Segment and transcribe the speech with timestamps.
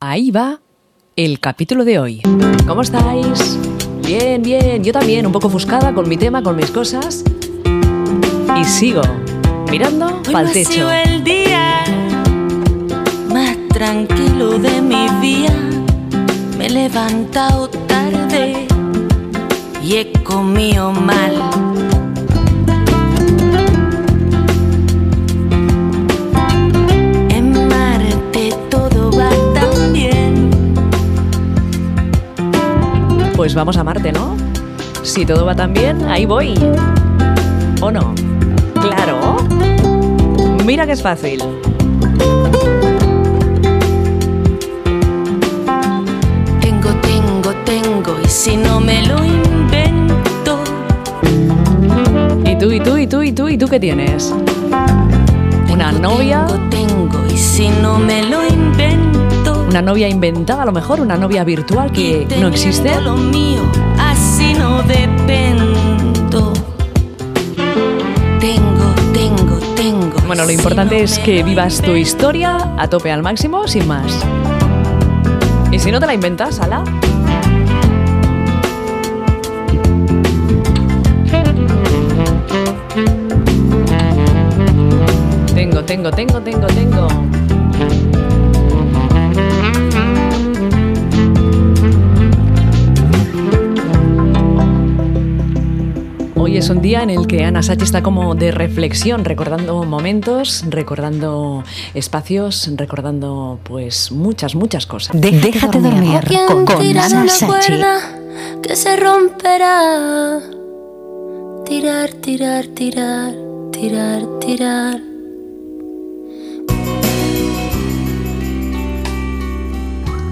[0.00, 0.60] Ahí va
[1.16, 2.20] el capítulo de hoy.
[2.66, 3.58] ¿Cómo estáis?
[4.06, 4.84] Bien, bien.
[4.84, 7.24] Yo también, un poco ofuscada con mi tema, con mis cosas.
[8.60, 9.00] Y sigo
[9.70, 10.70] mirando Hoy pa'l no ha techo.
[10.70, 11.82] sido el día
[13.32, 15.54] más tranquilo de mi vida.
[16.58, 18.66] Me he levantado tarde
[19.82, 21.32] y he comido mal.
[33.46, 34.36] Pues vamos a Marte, ¿no?
[35.04, 36.54] Si todo va tan bien, ahí voy.
[37.80, 38.12] ¿O no?
[38.74, 39.36] Claro.
[40.64, 41.38] Mira que es fácil.
[46.60, 50.58] Tengo, tengo, tengo, y si no me lo invento.
[52.44, 54.34] ¿Y tú, y tú, y tú, y tú, y tú qué tienes?
[55.72, 56.46] ¿Una Tengo, novia?
[56.68, 59.05] Tengo, tengo, y si no me lo invento.
[59.68, 61.00] ¿Una novia inventada a lo mejor?
[61.00, 62.88] ¿Una novia virtual que no existe?
[62.88, 63.62] Teniendo lo mío,
[63.98, 66.52] así no dependo.
[68.40, 70.16] Tengo, tengo, tengo.
[70.26, 73.86] Bueno, lo si importante no es que vivas tu historia a tope al máximo, sin
[73.86, 74.24] más.
[75.72, 76.84] Y si no te la inventas, ala.
[85.54, 87.08] Tengo, tengo, tengo, tengo, tengo.
[96.56, 100.64] Hoy es un día en el que Ana Sachi está como de reflexión, recordando momentos,
[100.66, 101.62] recordando
[101.92, 105.20] espacios, recordando pues muchas, muchas cosas.
[105.20, 107.46] Déjate dormir ¿Quién con, con tira de Ana una Sachi.
[107.46, 107.98] cuerda
[108.62, 110.40] que se romperá?
[111.66, 113.34] Tirar, tirar, tirar,
[113.70, 115.00] tirar, tirar.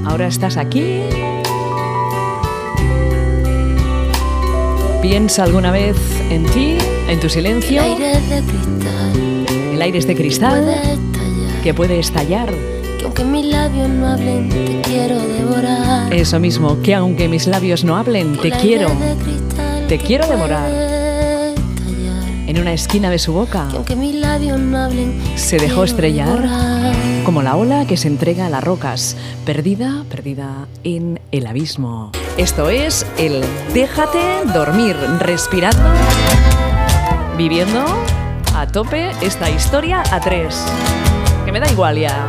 [0.06, 1.02] Ahora estás aquí.
[5.04, 5.96] Piensa alguna vez
[6.30, 6.78] en ti,
[7.10, 7.82] en tu El silencio.
[7.82, 11.62] aire de cristal El aire es de cristal puede estallar.
[11.62, 12.48] que puede estallar.
[12.98, 16.10] Que aunque mis labios no hablen, te quiero devorar.
[16.12, 18.88] Eso mismo, que aunque mis labios no hablen, te El quiero.
[19.22, 20.70] cristal te quiero devorar.
[22.46, 23.68] En una esquina de su boca,
[25.36, 26.40] Se dejó estrellar.
[27.24, 29.16] como la ola que se entrega a las rocas,
[29.46, 32.12] perdida, perdida en el abismo.
[32.36, 35.82] Esto es el déjate dormir, respirando,
[37.38, 37.82] viviendo
[38.54, 40.62] a tope esta historia a tres.
[41.46, 42.28] Que me da igual ya.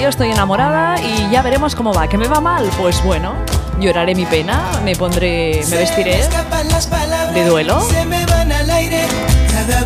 [0.00, 2.08] Yo estoy enamorada y ya veremos cómo va.
[2.08, 3.34] Que me va mal, pues bueno,
[3.78, 6.20] lloraré mi pena, me pondré, me vestiré.
[7.34, 7.80] de duelo.
[7.80, 9.02] Se me van al aire
[9.52, 9.83] cada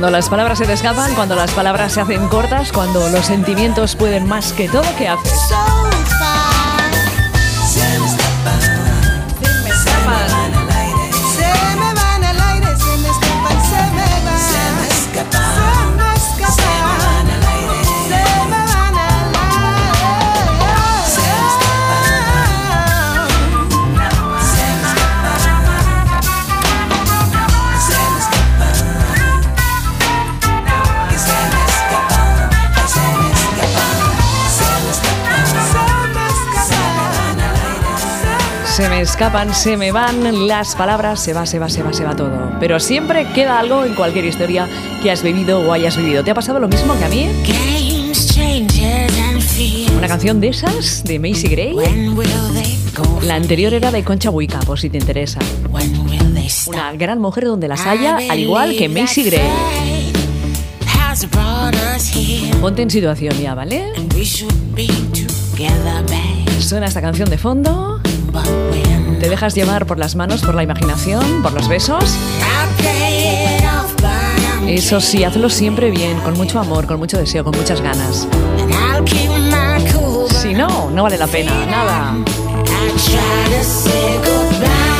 [0.00, 0.74] Cuando las palabras se te
[1.14, 5.38] cuando las palabras se hacen cortas, cuando los sentimientos pueden más que todo, ¿qué haces?
[38.80, 42.02] Se me escapan, se me van las palabras, se va, se va, se va, se
[42.02, 42.30] va todo.
[42.58, 44.66] Pero siempre queda algo en cualquier historia
[45.02, 46.24] que has vivido o hayas vivido.
[46.24, 47.28] ¿Te ha pasado lo mismo que a mí?
[49.98, 51.76] Una canción de esas, de Macy Gray.
[53.26, 55.40] La anterior era de Concha Buica, por si te interesa.
[56.66, 60.10] Una gran mujer donde las haya, al igual que Macy Gray.
[62.62, 63.92] Ponte en situación ya, ¿vale?
[66.60, 67.99] Suena esta canción de fondo,
[69.20, 72.16] te dejas llevar por las manos, por la imaginación, por los besos.
[74.66, 78.26] Eso sí, hazlo siempre bien, con mucho amor, con mucho deseo, con muchas ganas.
[80.40, 82.14] Si no, no vale la pena, nada.
[82.66, 84.90] I try to say goodbye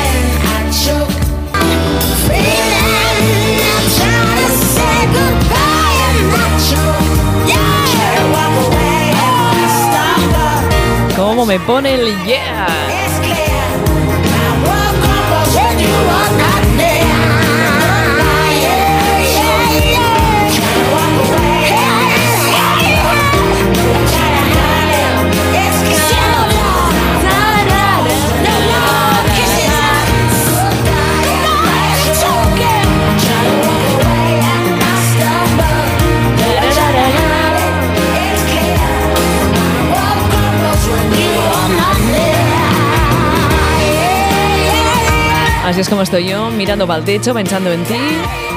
[45.71, 47.95] Así es como estoy yo, mirando para el techo, pensando en ti,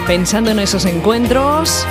[0.08, 1.86] pensando en esos encuentros,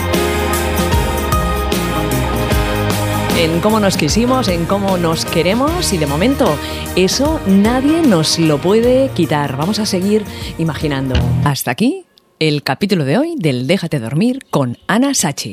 [3.39, 6.59] en cómo nos quisimos, en cómo nos queremos y de momento
[6.97, 9.57] eso nadie nos lo puede quitar.
[9.57, 10.25] Vamos a seguir
[10.59, 11.15] imaginando.
[11.45, 12.05] Hasta aquí
[12.41, 15.51] el capítulo de hoy del Déjate dormir con Ana Sachi.